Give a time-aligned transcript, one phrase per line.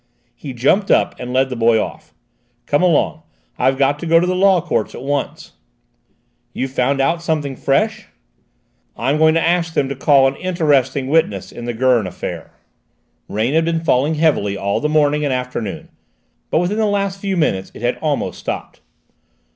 [0.33, 2.11] He jumped up and led the boy off.
[2.65, 3.21] "Come along:
[3.59, 5.51] I've got to go to the Law Courts at once."
[6.53, 8.07] "You've found out something fresh?"
[8.97, 12.49] "I'm going to ask them to call an interesting witness in the Gurn affair."
[13.29, 15.89] Rain had been falling heavily all the morning and afternoon,
[16.49, 18.81] but within the last few minutes it had almost stopped.